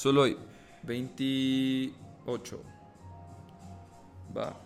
Solo 0.00 0.22
hoy, 0.22 0.34
28. 0.84 2.62
Va. 4.34 4.58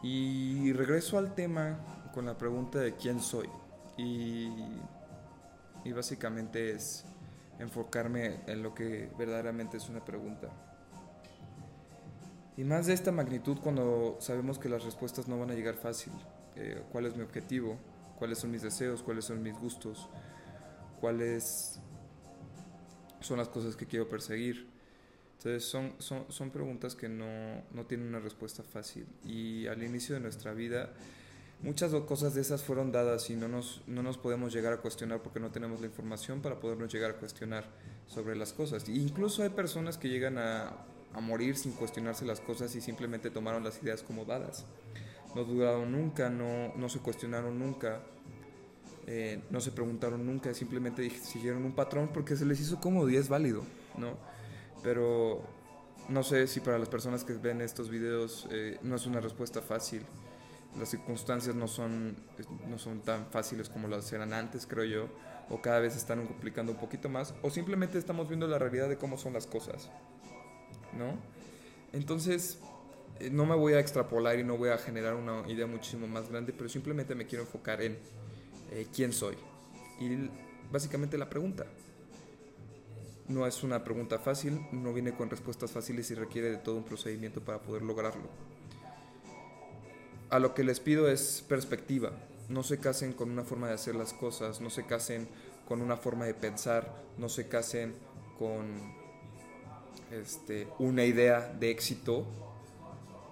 Y 0.00 0.72
regreso 0.74 1.18
al 1.18 1.34
tema 1.34 1.80
con 2.14 2.26
la 2.26 2.38
pregunta 2.38 2.78
de 2.78 2.94
quién 2.94 3.18
soy. 3.18 3.48
Y, 3.96 4.48
y 5.82 5.92
básicamente 5.92 6.70
es 6.70 7.04
enfocarme 7.58 8.38
en 8.46 8.62
lo 8.62 8.76
que 8.76 9.10
verdaderamente 9.18 9.76
es 9.76 9.88
una 9.88 10.04
pregunta. 10.04 10.50
Y 12.56 12.62
más 12.62 12.86
de 12.86 12.92
esta 12.92 13.10
magnitud 13.10 13.58
cuando 13.60 14.18
sabemos 14.20 14.60
que 14.60 14.68
las 14.68 14.84
respuestas 14.84 15.26
no 15.26 15.36
van 15.40 15.50
a 15.50 15.54
llegar 15.54 15.74
fácil. 15.74 16.12
Eh, 16.54 16.84
¿Cuál 16.92 17.06
es 17.06 17.16
mi 17.16 17.24
objetivo? 17.24 17.76
¿Cuáles 18.20 18.38
son 18.38 18.52
mis 18.52 18.62
deseos? 18.62 19.02
¿Cuáles 19.02 19.24
son 19.24 19.42
mis 19.42 19.58
gustos? 19.58 20.08
¿Cuáles 21.00 21.80
son 23.28 23.38
las 23.38 23.48
cosas 23.48 23.76
que 23.76 23.86
quiero 23.86 24.08
perseguir? 24.08 24.66
Entonces 25.38 25.64
son, 25.64 25.92
son, 25.98 26.24
son 26.30 26.50
preguntas 26.50 26.96
que 26.96 27.08
no, 27.08 27.62
no, 27.72 27.86
tienen 27.86 28.08
una 28.08 28.18
respuesta 28.18 28.64
fácil. 28.64 29.06
Y 29.24 29.68
al 29.68 29.82
inicio 29.84 30.16
de 30.16 30.20
nuestra 30.20 30.52
vida, 30.52 30.90
muchas 31.62 31.92
cosas 32.02 32.34
de 32.34 32.40
esas 32.40 32.64
fueron 32.64 32.90
dadas 32.90 33.30
y 33.30 33.36
no 33.36 33.46
nos, 33.46 33.82
no 33.86 34.02
nos 34.02 34.18
podemos 34.18 34.52
llegar 34.52 34.72
a 34.72 34.78
cuestionar 34.78 35.22
porque 35.22 35.38
no 35.38 35.52
tenemos 35.52 35.80
la 35.80 35.86
información 35.86 36.42
para 36.42 36.58
podernos 36.58 36.92
llegar 36.92 37.12
a 37.12 37.14
cuestionar 37.14 37.66
sobre 38.08 38.34
las 38.34 38.52
cosas. 38.52 38.88
E 38.88 38.92
incluso 38.92 39.44
hay 39.44 39.50
personas 39.50 39.96
que 39.96 40.08
llegan 40.08 40.38
a, 40.38 40.72
a 41.14 41.20
morir 41.20 41.56
sin 41.56 41.72
cuestionarse 41.72 42.24
las 42.24 42.40
cosas 42.40 42.74
y 42.74 42.80
simplemente 42.80 43.30
tomaron 43.30 43.62
las 43.62 43.80
ideas 43.80 44.02
como 44.02 44.24
dadas. 44.24 44.66
No 45.34 45.44
duraron 45.44 45.92
nunca, 45.92 46.30
no, 46.30 46.74
no 46.74 46.88
se 46.88 46.98
cuestionaron 46.98 47.58
nunca. 47.58 48.00
Eh, 49.10 49.40
no 49.48 49.58
se 49.62 49.72
preguntaron 49.72 50.26
nunca, 50.26 50.52
simplemente 50.52 51.08
siguieron 51.08 51.64
un 51.64 51.72
patrón 51.72 52.10
porque 52.12 52.36
se 52.36 52.44
les 52.44 52.60
hizo 52.60 52.78
cómodo 52.78 53.08
y 53.08 53.16
es 53.16 53.30
válido, 53.30 53.62
¿no? 53.96 54.18
Pero 54.82 55.42
no 56.10 56.22
sé 56.22 56.46
si 56.46 56.60
para 56.60 56.78
las 56.78 56.90
personas 56.90 57.24
que 57.24 57.32
ven 57.32 57.62
estos 57.62 57.88
videos 57.88 58.46
eh, 58.50 58.78
no 58.82 58.96
es 58.96 59.06
una 59.06 59.20
respuesta 59.20 59.62
fácil. 59.62 60.04
Las 60.78 60.90
circunstancias 60.90 61.56
no 61.56 61.68
son, 61.68 62.16
no 62.68 62.78
son 62.78 63.00
tan 63.00 63.24
fáciles 63.30 63.70
como 63.70 63.88
las 63.88 64.12
eran 64.12 64.34
antes, 64.34 64.66
creo 64.66 64.84
yo, 64.84 65.08
o 65.48 65.62
cada 65.62 65.78
vez 65.78 65.96
están 65.96 66.26
complicando 66.26 66.72
un 66.72 66.78
poquito 66.78 67.08
más, 67.08 67.34
o 67.40 67.48
simplemente 67.48 67.96
estamos 67.96 68.28
viendo 68.28 68.46
la 68.46 68.58
realidad 68.58 68.90
de 68.90 68.98
cómo 68.98 69.16
son 69.16 69.32
las 69.32 69.46
cosas, 69.46 69.88
¿no? 70.92 71.14
Entonces, 71.94 72.58
eh, 73.20 73.30
no 73.30 73.46
me 73.46 73.54
voy 73.54 73.72
a 73.72 73.80
extrapolar 73.80 74.38
y 74.38 74.44
no 74.44 74.58
voy 74.58 74.68
a 74.68 74.76
generar 74.76 75.14
una 75.14 75.50
idea 75.50 75.66
muchísimo 75.66 76.06
más 76.06 76.28
grande, 76.28 76.52
pero 76.52 76.68
simplemente 76.68 77.14
me 77.14 77.24
quiero 77.24 77.44
enfocar 77.44 77.80
en 77.80 77.96
eh, 78.70 78.86
quién 78.94 79.12
soy. 79.12 79.36
Y 80.00 80.30
básicamente 80.70 81.18
la 81.18 81.28
pregunta. 81.28 81.66
No 83.28 83.46
es 83.46 83.62
una 83.62 83.84
pregunta 83.84 84.18
fácil, 84.18 84.66
no 84.72 84.94
viene 84.94 85.12
con 85.12 85.28
respuestas 85.28 85.70
fáciles 85.70 86.10
y 86.10 86.14
requiere 86.14 86.50
de 86.50 86.56
todo 86.56 86.76
un 86.76 86.84
procedimiento 86.84 87.42
para 87.42 87.60
poder 87.60 87.82
lograrlo. 87.82 88.28
A 90.30 90.38
lo 90.38 90.54
que 90.54 90.64
les 90.64 90.80
pido 90.80 91.08
es 91.10 91.44
perspectiva. 91.46 92.12
No 92.48 92.62
se 92.62 92.78
casen 92.78 93.12
con 93.12 93.30
una 93.30 93.44
forma 93.44 93.68
de 93.68 93.74
hacer 93.74 93.94
las 93.94 94.14
cosas, 94.14 94.60
no 94.62 94.70
se 94.70 94.86
casen 94.86 95.28
con 95.66 95.82
una 95.82 95.98
forma 95.98 96.24
de 96.24 96.32
pensar, 96.32 96.94
no 97.18 97.28
se 97.28 97.48
casen 97.48 97.94
con 98.38 98.66
este, 100.10 100.66
una 100.78 101.04
idea 101.04 101.52
de 101.60 101.70
éxito. 101.70 102.26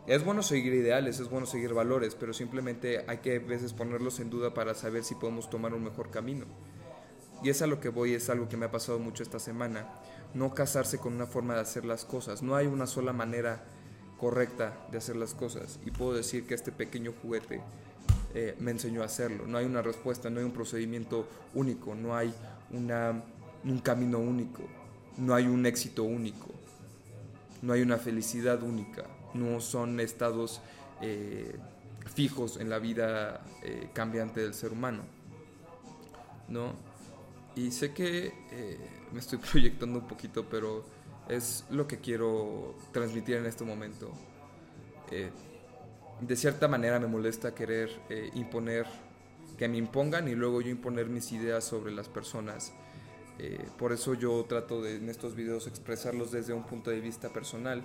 Es 0.06 0.24
bueno 0.24 0.42
seguir 0.42 0.72
ideales, 0.72 1.18
es 1.18 1.28
bueno 1.28 1.46
seguir 1.46 1.74
valores, 1.74 2.14
pero 2.14 2.32
simplemente 2.32 3.04
hay 3.08 3.18
que 3.18 3.36
a 3.36 3.40
veces 3.40 3.72
ponerlos 3.72 4.20
en 4.20 4.30
duda 4.30 4.54
para 4.54 4.74
saber 4.74 5.02
si 5.02 5.16
podemos 5.16 5.50
tomar 5.50 5.74
un 5.74 5.82
mejor 5.82 6.10
camino. 6.10 6.46
Y 7.42 7.50
es 7.50 7.60
a 7.60 7.66
lo 7.66 7.80
que 7.80 7.88
voy, 7.88 8.14
es 8.14 8.30
algo 8.30 8.48
que 8.48 8.56
me 8.56 8.66
ha 8.66 8.70
pasado 8.70 9.00
mucho 9.00 9.24
esta 9.24 9.40
semana. 9.40 9.88
No 10.32 10.54
casarse 10.54 10.98
con 10.98 11.14
una 11.14 11.26
forma 11.26 11.54
de 11.54 11.60
hacer 11.60 11.84
las 11.84 12.04
cosas. 12.04 12.42
No 12.42 12.54
hay 12.54 12.66
una 12.66 12.86
sola 12.86 13.12
manera 13.12 13.64
correcta 14.16 14.86
de 14.92 14.98
hacer 14.98 15.16
las 15.16 15.34
cosas. 15.34 15.80
Y 15.84 15.90
puedo 15.90 16.14
decir 16.14 16.46
que 16.46 16.54
este 16.54 16.70
pequeño 16.70 17.12
juguete 17.20 17.60
eh, 18.34 18.54
me 18.60 18.70
enseñó 18.70 19.02
a 19.02 19.06
hacerlo. 19.06 19.46
No 19.46 19.58
hay 19.58 19.66
una 19.66 19.82
respuesta, 19.82 20.30
no 20.30 20.38
hay 20.38 20.44
un 20.44 20.52
procedimiento 20.52 21.26
único, 21.54 21.94
no 21.94 22.14
hay 22.14 22.32
una, 22.70 23.24
un 23.64 23.78
camino 23.80 24.18
único, 24.18 24.62
no 25.16 25.34
hay 25.34 25.46
un 25.46 25.66
éxito 25.66 26.04
único, 26.04 26.48
no 27.62 27.72
hay 27.72 27.82
una 27.82 27.96
felicidad 27.96 28.62
única, 28.62 29.04
no 29.36 29.60
son 29.60 30.00
estados 30.00 30.60
eh, 31.02 31.56
fijos 32.14 32.58
en 32.58 32.70
la 32.70 32.78
vida 32.78 33.44
eh, 33.62 33.90
cambiante 33.92 34.40
del 34.40 34.54
ser 34.54 34.72
humano. 34.72 35.16
¿no? 36.48 36.72
Y 37.54 37.70
sé 37.70 37.92
que 37.92 38.32
eh, 38.50 38.78
me 39.12 39.20
estoy 39.20 39.38
proyectando 39.50 39.98
un 39.98 40.08
poquito, 40.08 40.46
pero 40.48 40.84
es 41.28 41.64
lo 41.70 41.86
que 41.86 41.98
quiero 41.98 42.76
transmitir 42.92 43.36
en 43.36 43.46
este 43.46 43.64
momento. 43.64 44.12
Eh, 45.10 45.30
de 46.20 46.36
cierta 46.36 46.66
manera 46.68 46.98
me 46.98 47.06
molesta 47.06 47.54
querer 47.54 47.90
eh, 48.08 48.30
imponer, 48.34 48.86
que 49.58 49.68
me 49.68 49.76
impongan 49.76 50.28
y 50.28 50.34
luego 50.34 50.60
yo 50.60 50.70
imponer 50.70 51.08
mis 51.08 51.32
ideas 51.32 51.64
sobre 51.64 51.92
las 51.92 52.08
personas. 52.08 52.72
por 53.76 53.92
eso 53.92 54.14
yo 54.14 54.46
trato 54.48 54.80
de 54.80 54.96
en 54.96 55.10
estos 55.10 55.34
videos 55.34 55.66
expresarlos 55.66 56.30
desde 56.30 56.54
un 56.54 56.64
punto 56.64 56.90
de 56.90 57.00
vista 57.00 57.28
personal 57.28 57.82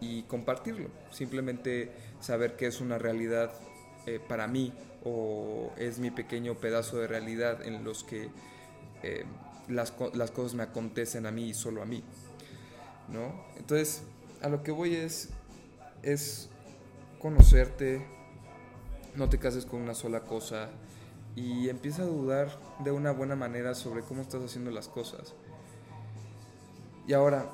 y 0.00 0.22
compartirlo. 0.22 0.88
Simplemente 1.10 1.92
saber 2.20 2.56
que 2.56 2.66
es 2.66 2.80
una 2.80 2.98
realidad 2.98 3.52
para 4.26 4.46
mí 4.46 4.72
o 5.04 5.70
es 5.76 5.98
mi 5.98 6.10
pequeño 6.10 6.54
pedazo 6.54 6.98
de 6.98 7.06
realidad 7.06 7.62
en 7.66 7.84
los 7.84 8.04
que 8.04 8.30
eh, 9.02 9.24
las, 9.68 9.94
las, 10.14 10.30
cosas 10.30 10.54
me 10.54 10.62
acontecen 10.62 11.26
a 11.26 11.30
mí 11.30 11.50
y 11.50 11.54
solo 11.54 11.82
a 11.82 11.84
mí. 11.84 12.02
¿no? 13.08 13.32
Entonces, 13.56 14.02
a 14.42 14.48
lo 14.48 14.62
que 14.62 14.70
voy 14.70 14.94
es, 14.94 15.30
es 16.02 16.48
conocerte, 17.20 18.04
no 19.14 19.28
te 19.28 19.38
cases 19.38 19.66
con 19.66 19.80
una 19.80 19.94
sola 19.94 20.20
cosa 20.20 20.70
y 21.36 21.68
empieza 21.68 22.02
a 22.02 22.06
dudar 22.06 22.58
de 22.80 22.90
una 22.90 23.12
buena 23.12 23.36
manera 23.36 23.74
sobre 23.74 24.02
cómo 24.02 24.22
estás 24.22 24.42
haciendo 24.42 24.70
las 24.70 24.88
cosas. 24.88 25.34
Y 27.06 27.12
ahora, 27.12 27.50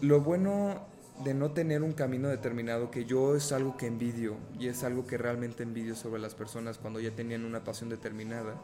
lo 0.00 0.20
bueno 0.20 0.86
de 1.24 1.34
no 1.34 1.50
tener 1.50 1.82
un 1.82 1.92
camino 1.92 2.28
determinado, 2.28 2.90
que 2.90 3.04
yo 3.04 3.34
es 3.34 3.50
algo 3.52 3.76
que 3.76 3.86
envidio 3.86 4.36
y 4.58 4.68
es 4.68 4.84
algo 4.84 5.06
que 5.06 5.18
realmente 5.18 5.62
envidio 5.62 5.96
sobre 5.96 6.20
las 6.20 6.34
personas 6.34 6.78
cuando 6.78 7.00
ya 7.00 7.10
tenían 7.10 7.44
una 7.44 7.64
pasión 7.64 7.88
determinada, 7.88 8.54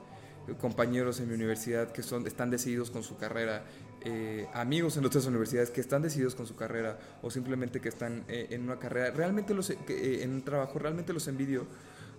compañeros 0.61 1.21
en 1.21 1.29
mi 1.29 1.35
universidad 1.35 1.91
que 1.91 2.03
son, 2.03 2.27
están 2.27 2.51
decididos 2.51 2.91
con 2.91 3.03
su 3.03 3.17
carrera, 3.17 3.65
eh, 4.03 4.47
amigos 4.53 4.97
en 4.97 5.05
otras 5.07 5.27
universidades 5.27 5.71
que 5.71 5.81
están 5.81 6.03
decididos 6.03 6.35
con 6.35 6.47
su 6.47 6.55
carrera 6.55 6.99
o 7.23 7.31
simplemente 7.31 7.81
que 7.81 7.89
están 7.89 8.25
eh, 8.29 8.49
en 8.51 8.63
una 8.63 8.79
carrera, 8.79 9.11
realmente 9.11 9.55
los, 9.55 9.71
eh, 9.71 9.79
en 10.23 10.33
un 10.33 10.43
trabajo, 10.43 10.79
realmente 10.79 11.13
los 11.13 11.27
envidio 11.27 11.67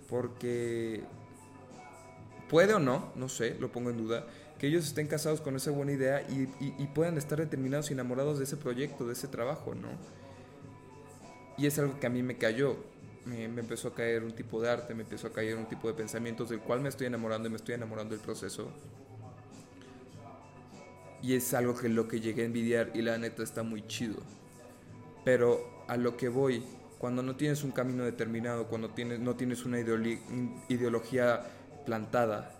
porque 0.08 1.02
puede 2.50 2.74
o 2.74 2.78
no, 2.78 3.12
no 3.14 3.28
sé, 3.28 3.56
lo 3.58 3.72
pongo 3.72 3.90
en 3.90 3.96
duda, 3.96 4.26
que 4.58 4.66
ellos 4.66 4.86
estén 4.86 5.06
casados 5.06 5.40
con 5.40 5.56
esa 5.56 5.70
buena 5.70 5.92
idea 5.92 6.22
y, 6.22 6.48
y 6.60 6.86
puedan 6.88 7.16
estar 7.18 7.38
determinados 7.38 7.90
y 7.90 7.94
enamorados 7.94 8.38
de 8.38 8.44
ese 8.44 8.56
proyecto, 8.56 9.06
de 9.06 9.12
ese 9.12 9.28
trabajo, 9.28 9.74
¿no? 9.74 9.88
Y 11.58 11.66
es 11.66 11.78
algo 11.78 11.98
que 11.98 12.06
a 12.06 12.10
mí 12.10 12.22
me 12.22 12.36
cayó 12.36 12.76
me, 13.26 13.44
empezó 13.44 13.88
a 13.88 13.94
caer 13.94 14.22
un 14.22 14.32
tipo 14.32 14.60
de 14.60 14.70
arte, 14.70 14.94
me 14.94 15.02
empezó 15.02 15.26
a 15.26 15.32
caer 15.32 15.56
un 15.56 15.66
tipo 15.66 15.88
de 15.88 15.94
pensamientos 15.94 16.48
del 16.48 16.60
cual 16.60 16.80
me 16.80 16.88
estoy 16.88 17.08
enamorando 17.08 17.48
y 17.48 17.50
me 17.50 17.56
estoy 17.56 17.74
enamorando 17.74 18.14
del 18.14 18.24
proceso. 18.24 18.70
Y 21.22 21.34
es 21.34 21.52
algo 21.54 21.74
que 21.76 21.88
lo 21.88 22.06
que 22.06 22.20
llegué 22.20 22.42
a 22.42 22.44
envidiar 22.44 22.92
y 22.94 23.02
la 23.02 23.18
neta 23.18 23.42
está 23.42 23.62
muy 23.62 23.86
chido. 23.86 24.16
Pero 25.24 25.84
a 25.88 25.96
lo 25.96 26.16
que 26.16 26.28
voy, 26.28 26.62
cuando 26.98 27.22
no 27.22 27.34
tienes 27.34 27.64
un 27.64 27.72
camino 27.72 28.04
determinado, 28.04 28.68
cuando 28.68 28.90
tienes, 28.90 29.18
no 29.18 29.34
tienes 29.34 29.64
una 29.64 29.80
ideología 29.80 31.42
plantada, 31.84 32.52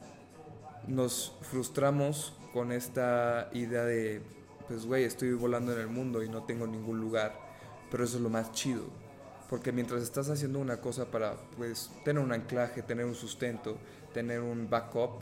nos 0.88 1.36
frustramos 1.42 2.34
con 2.52 2.72
esta 2.72 3.50
idea 3.52 3.84
de, 3.84 4.20
pues 4.66 4.84
güey, 4.84 5.04
estoy 5.04 5.32
volando 5.34 5.72
en 5.72 5.80
el 5.80 5.88
mundo 5.88 6.24
y 6.24 6.28
no 6.28 6.42
tengo 6.42 6.66
ningún 6.66 7.00
lugar, 7.00 7.45
pero 7.96 8.04
eso 8.04 8.18
es 8.18 8.22
lo 8.22 8.28
más 8.28 8.52
chido 8.52 8.82
porque 9.48 9.72
mientras 9.72 10.02
estás 10.02 10.28
haciendo 10.28 10.58
una 10.58 10.82
cosa 10.82 11.06
para 11.06 11.34
pues, 11.56 11.90
tener 12.04 12.22
un 12.22 12.30
anclaje, 12.30 12.82
tener 12.82 13.06
un 13.06 13.14
sustento, 13.14 13.78
tener 14.12 14.40
un 14.40 14.68
backup, 14.68 15.20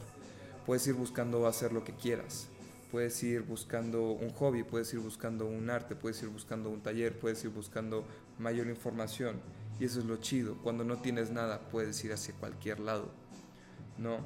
puedes 0.66 0.84
ir 0.88 0.94
buscando 0.94 1.46
hacer 1.46 1.72
lo 1.72 1.84
que 1.84 1.92
quieras. 1.92 2.48
Puedes 2.90 3.22
ir 3.22 3.42
buscando 3.42 4.10
un 4.10 4.30
hobby, 4.30 4.64
puedes 4.64 4.92
ir 4.92 4.98
buscando 4.98 5.46
un 5.46 5.70
arte, 5.70 5.94
puedes 5.94 6.20
ir 6.24 6.30
buscando 6.30 6.68
un 6.68 6.80
taller, 6.80 7.16
puedes 7.16 7.44
ir 7.44 7.50
buscando 7.50 8.04
mayor 8.40 8.66
información. 8.66 9.36
Y 9.78 9.84
eso 9.84 10.00
es 10.00 10.06
lo 10.06 10.16
chido. 10.16 10.56
Cuando 10.64 10.82
no 10.82 10.96
tienes 10.96 11.30
nada, 11.30 11.60
puedes 11.70 12.04
ir 12.04 12.12
hacia 12.12 12.34
cualquier 12.34 12.80
lado. 12.80 13.12
¿No? 13.98 14.18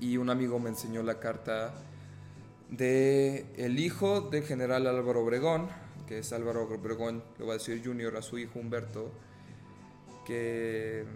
Y 0.00 0.16
un 0.16 0.30
amigo 0.30 0.58
me 0.58 0.70
enseñó 0.70 1.04
la 1.04 1.20
carta 1.20 1.74
de 2.70 3.46
el 3.56 3.78
hijo 3.78 4.20
del 4.20 4.42
general 4.42 4.88
Álvaro 4.88 5.20
Obregón, 5.20 5.68
que 6.12 6.18
es 6.18 6.30
Álvaro 6.34 6.64
Obregón, 6.64 7.24
lo 7.38 7.46
va 7.46 7.54
a 7.54 7.56
decir 7.56 7.80
Junior 7.82 8.14
a 8.18 8.20
su 8.20 8.36
hijo 8.36 8.58
Humberto, 8.58 9.10
que, 10.26 11.06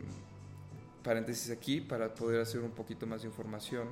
paréntesis 1.03 1.51
aquí, 1.51 1.83
para 1.83 2.15
poder 2.15 2.41
hacer 2.41 2.63
un 2.63 2.71
poquito 2.71 3.07
más 3.07 3.21
de 3.21 3.29
información, 3.29 3.89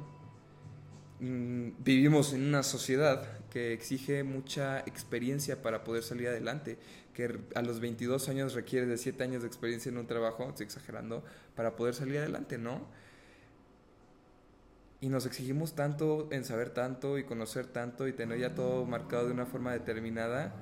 mm, 1.21 1.73
vivimos 1.85 2.33
en 2.33 2.47
una 2.47 2.63
sociedad 2.63 3.39
que 3.51 3.75
exige 3.75 4.25
mucha 4.25 4.81
experiencia 4.81 5.61
para 5.61 5.85
poder 5.85 6.03
salir 6.03 6.29
adelante, 6.29 6.79
que 7.13 7.39
a 7.55 7.61
los 7.61 7.81
22 7.81 8.31
años 8.31 8.55
requiere 8.55 8.87
de 8.87 8.97
7 8.97 9.25
años 9.25 9.43
de 9.43 9.49
experiencia 9.49 9.91
en 9.91 9.99
un 9.99 10.07
trabajo, 10.07 10.49
estoy 10.49 10.65
exagerando, 10.65 11.23
para 11.55 11.77
poder 11.77 11.95
salir 11.95 12.17
adelante, 12.17 12.57
¿no? 12.57 12.81
Y 15.03 15.11
nos 15.11 15.27
exigimos 15.27 15.75
tanto 15.75 16.29
en 16.31 16.47
saber 16.47 16.71
tanto 16.71 17.19
y 17.19 17.25
conocer 17.25 17.67
tanto 17.67 18.09
y 18.09 18.15
tener 18.15 18.39
ya 18.39 18.55
todo 18.55 18.87
marcado 18.87 19.27
de 19.27 19.33
una 19.33 19.45
forma 19.45 19.75
determinada 19.75 20.55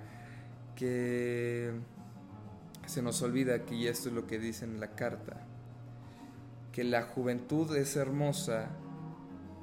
que 0.77 1.73
se 2.87 3.03
nos 3.03 3.23
olvida 3.23 3.65
que, 3.65 3.75
y 3.75 3.87
esto 3.87 4.09
es 4.09 4.15
lo 4.15 4.27
que 4.27 4.39
dice 4.39 4.65
en 4.65 4.81
la 4.81 4.95
carta, 4.95 5.47
que 6.73 6.85
la 6.85 7.03
juventud 7.03 7.75
es 7.77 7.97
hermosa 7.97 8.71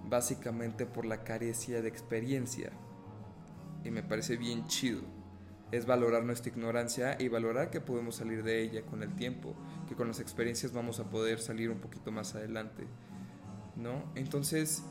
básicamente 0.10 0.86
por 0.86 1.06
la 1.06 1.24
carecia 1.24 1.82
de 1.82 1.90
experiencia. 1.90 2.72
Y 3.84 3.92
me 3.92 4.04
parece 4.04 4.38
bien 4.38 4.68
chido. 4.68 5.02
Es 5.72 5.86
valorar 5.86 6.24
nuestra 6.24 6.52
ignorancia 6.52 7.16
y 7.20 7.28
valorar 7.28 7.70
que 7.70 7.80
podemos 7.80 8.16
salir 8.16 8.44
de 8.44 8.62
ella 8.62 8.82
con 8.82 9.04
el 9.04 9.16
tiempo, 9.16 9.54
que 9.88 9.96
con 9.96 10.08
las 10.08 10.20
experiencias 10.20 10.74
vamos 10.74 11.00
a 11.00 11.10
poder 11.10 11.40
salir 11.40 11.70
un 11.70 11.80
poquito 11.80 12.12
más 12.12 12.36
adelante. 12.36 12.88
¿No? 13.76 14.12
Entonces, 14.16 14.84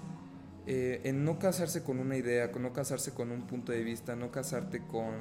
eh, 0.67 1.01
en 1.05 1.25
no 1.25 1.39
casarse 1.39 1.83
con 1.83 1.99
una 1.99 2.17
idea, 2.17 2.53
con 2.53 2.63
no 2.63 2.73
casarse 2.73 3.13
con 3.13 3.33
un 3.33 3.47
punto 3.47 3.73
de 3.73 3.83
vista, 3.83 4.15
no 4.15 4.31
casarte 4.31 4.81
con 4.87 5.15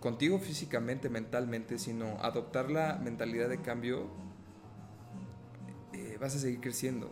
contigo 0.00 0.38
físicamente, 0.38 1.08
mentalmente, 1.08 1.78
sino 1.78 2.16
adoptar 2.20 2.70
la 2.70 2.98
mentalidad 3.02 3.48
de 3.48 3.60
cambio, 3.60 4.08
eh, 5.92 6.16
vas 6.20 6.34
a 6.34 6.38
seguir 6.38 6.60
creciendo. 6.60 7.10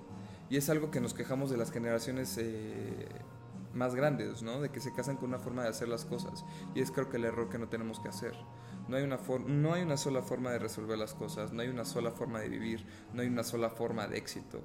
Y 0.50 0.56
es 0.56 0.70
algo 0.70 0.90
que 0.90 1.00
nos 1.00 1.12
quejamos 1.12 1.50
de 1.50 1.58
las 1.58 1.70
generaciones 1.70 2.37
eh, 2.38 3.06
más 3.75 3.94
grandes, 3.94 4.43
¿no? 4.43 4.61
De 4.61 4.70
que 4.70 4.81
se 4.81 4.93
casan 4.93 5.17
con 5.17 5.29
una 5.29 5.38
forma 5.38 5.62
de 5.62 5.69
hacer 5.69 5.88
las 5.88 6.06
cosas. 6.06 6.44
Y 6.75 6.81
es 6.81 6.90
creo 6.90 7.11
que 7.11 7.19
el 7.19 7.26
error 7.26 7.50
que 7.50 7.58
no 7.58 7.69
tenemos 7.69 8.00
que 8.00 8.08
hacer. 8.08 8.32
No 8.88 8.96
hay, 8.96 9.02
una 9.02 9.19
no 9.46 9.75
hay 9.75 9.82
una 9.82 9.99
sola 9.99 10.23
forma 10.23 10.50
de 10.50 10.58
resolver 10.58 10.96
las 10.96 11.12
cosas, 11.12 11.52
no 11.52 11.61
hay 11.61 11.69
una 11.69 11.85
sola 11.85 12.11
forma 12.11 12.40
de 12.40 12.49
vivir, 12.49 12.87
no 13.12 13.20
hay 13.20 13.29
una 13.29 13.44
sola 13.44 13.69
forma 13.69 14.06
de 14.06 14.17
éxito. 14.17 14.62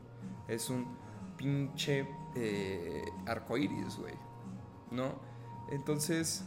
Es 0.47 0.69
un 0.69 0.97
pinche 1.35 2.07
eh, 2.35 3.03
arcoíris, 3.25 3.97
güey. 3.97 4.13
¿No? 4.91 5.19
Entonces, 5.71 6.45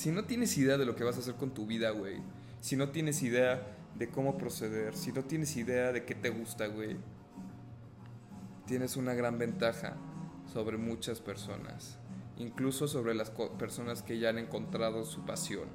si 0.00 0.10
no 0.10 0.24
tienes 0.24 0.56
idea 0.56 0.78
de 0.78 0.86
lo 0.86 0.96
que 0.96 1.04
vas 1.04 1.16
a 1.16 1.20
hacer 1.20 1.34
con 1.34 1.50
tu 1.50 1.66
vida, 1.66 1.90
güey, 1.90 2.22
si 2.62 2.74
no 2.74 2.88
tienes 2.88 3.22
idea 3.22 3.76
de 3.96 4.08
cómo 4.08 4.38
proceder, 4.38 4.96
si 4.96 5.12
no 5.12 5.24
tienes 5.24 5.54
idea 5.58 5.92
de 5.92 6.06
qué 6.06 6.14
te 6.14 6.30
gusta, 6.30 6.68
güey, 6.68 6.96
tienes 8.64 8.96
una 8.96 9.12
gran 9.12 9.36
ventaja 9.36 9.98
sobre 10.50 10.78
muchas 10.78 11.20
personas, 11.20 11.98
incluso 12.38 12.88
sobre 12.88 13.14
las 13.14 13.30
personas 13.58 14.02
que 14.02 14.18
ya 14.18 14.30
han 14.30 14.38
encontrado 14.38 15.04
su 15.04 15.26
pasión. 15.26 15.68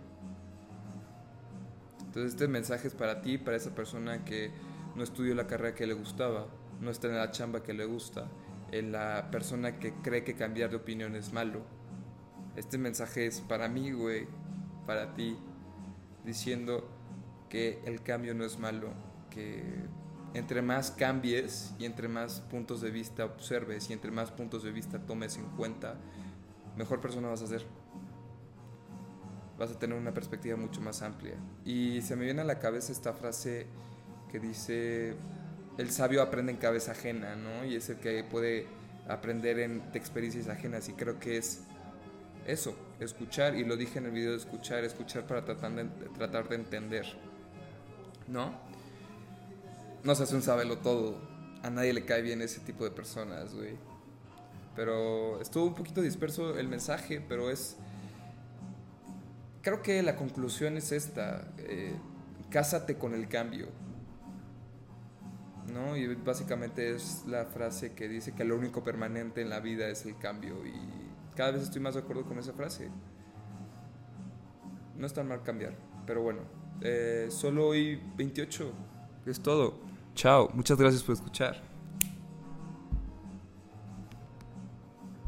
Entonces 2.00 2.32
este 2.32 2.48
mensaje 2.48 2.88
es 2.88 2.96
para 2.96 3.22
ti, 3.22 3.38
para 3.38 3.58
esa 3.58 3.76
persona 3.76 4.26
que 4.26 4.50
no 4.96 5.04
estudió 5.04 5.36
la 5.36 5.46
carrera 5.46 5.76
que 5.76 5.86
le 5.86 5.94
gustaba, 5.94 6.48
no 6.82 6.90
está 6.90 7.10
en 7.10 7.18
la 7.18 7.30
chamba 7.30 7.62
que 7.62 7.76
le 7.76 7.86
gusta, 7.86 8.28
en 8.72 8.92
la 8.92 9.30
persona 9.30 9.78
que 9.78 9.94
cree 10.02 10.24
que 10.24 10.34
cambiar 10.34 10.72
de 10.72 10.78
opinión 10.78 11.16
es 11.16 11.32
malo 11.32 11.85
este 12.56 12.78
mensaje 12.78 13.26
es 13.28 13.42
para 13.42 13.68
mí, 13.68 13.92
güey, 13.92 14.28
para 14.86 15.14
ti, 15.14 15.38
diciendo 16.26 16.88
que 17.50 17.80
el 17.86 18.02
cambio 18.02 18.34
no 18.34 18.46
es 18.46 18.58
malo, 18.60 18.90
que 19.30 19.64
entre 20.34 20.62
más 20.62 20.92
cambies 20.92 21.74
y 21.80 21.86
entre 21.86 22.08
más 22.08 22.42
puntos 22.42 22.82
de 22.82 22.92
vista 22.92 23.26
observes 23.26 23.90
y 23.90 23.94
entre 23.94 24.12
más 24.12 24.32
puntos 24.32 24.64
de 24.64 24.72
vista 24.72 25.00
tomes 25.00 25.38
en 25.38 25.46
cuenta, 25.52 25.96
mejor 26.78 27.00
persona 27.00 27.30
vas 27.30 27.42
a 27.42 27.48
ser. 27.48 27.66
Vas 29.58 29.72
a 29.72 29.80
tener 29.80 29.98
una 29.98 30.14
perspectiva 30.14 30.58
mucho 30.58 30.82
más 30.82 31.02
amplia. 31.02 31.36
Y 31.64 32.02
se 32.02 32.18
me 32.18 32.26
viene 32.26 32.42
a 32.42 32.46
la 32.46 32.60
cabeza 32.60 32.92
esta 32.92 33.14
frase 33.14 33.68
que 34.30 34.40
dice, 34.40 35.16
el 35.78 35.92
sabio 35.92 36.22
aprende 36.22 36.52
en 36.52 36.58
cabeza 36.58 36.92
ajena, 36.92 37.38
¿no? 37.38 37.64
Y 37.64 37.76
es 37.76 37.90
el 37.90 37.98
que 37.98 38.22
puede 38.26 38.68
aprender 39.08 39.60
en, 39.60 39.92
de 39.94 39.98
experiencias 39.98 40.50
ajenas 40.50 40.90
y 40.90 40.94
creo 40.94 41.20
que 41.20 41.38
es 41.38 41.62
eso, 42.46 42.76
escuchar, 43.00 43.56
y 43.56 43.64
lo 43.64 43.76
dije 43.76 44.00
en 44.00 44.06
el 44.06 44.12
video 44.12 44.32
de 44.32 44.38
escuchar, 44.38 44.84
escuchar 44.84 45.26
para 45.26 45.44
tratar 45.44 45.74
de, 45.74 45.86
tratar 46.10 46.48
de 46.48 46.56
entender, 46.56 47.06
¿no? 48.28 48.54
No 50.04 50.16
se 50.16 50.24
hace 50.24 50.36
un 50.36 50.44
sabelo 50.44 50.78
todo, 50.78 51.18
a 51.64 51.70
nadie 51.70 51.94
le 51.94 52.06
cae 52.06 52.22
bien 52.22 52.42
ese 52.42 52.60
tipo 52.60 52.84
de 52.84 52.92
personas, 52.92 53.54
güey. 53.54 53.76
Pero 54.76 55.42
estuvo 55.42 55.66
un 55.66 55.74
poquito 55.74 56.02
disperso 56.02 56.58
el 56.58 56.68
mensaje, 56.68 57.22
pero 57.28 57.50
es... 57.50 57.78
Creo 59.62 59.82
que 59.82 60.04
la 60.04 60.16
conclusión 60.16 60.78
es 60.78 60.92
esta, 60.92 61.52
eh, 61.58 61.96
cásate 62.52 62.98
con 62.98 63.16
el 63.16 63.28
cambio, 63.28 63.70
¿no? 65.74 65.98
Y 65.98 66.14
básicamente 66.14 66.96
es 66.96 67.24
la 67.26 67.46
frase 67.46 67.94
que 67.94 68.08
dice 68.08 68.34
que 68.34 68.44
lo 68.44 68.56
único 68.56 68.84
permanente 68.84 69.42
en 69.42 69.50
la 69.50 69.60
vida 69.60 69.88
es 69.88 70.06
el 70.06 70.18
cambio 70.20 70.64
y 70.68 71.05
cada 71.36 71.52
vez 71.52 71.64
estoy 71.64 71.82
más 71.82 71.96
de 71.96 72.02
acuerdo 72.02 72.26
con 72.26 72.38
esa 72.40 72.54
frase. 72.54 72.90
No 74.96 75.06
es 75.06 75.14
tan 75.14 75.28
mal 75.28 75.44
cambiar, 75.44 75.76
pero 76.06 76.22
bueno, 76.22 76.42
eh, 76.82 77.28
solo 77.30 77.68
hoy 77.68 78.02
28. 78.16 78.72
Es 79.26 79.42
todo. 79.42 79.80
Chao, 80.14 80.50
muchas 80.54 80.78
gracias 80.78 81.04
por 81.04 81.14
escuchar. 81.14 81.75